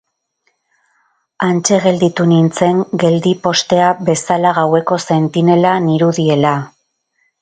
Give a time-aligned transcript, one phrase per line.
[1.47, 6.57] Hantxe gelditu nintzen geldi postea bezala gaueko zentinela nirudiela.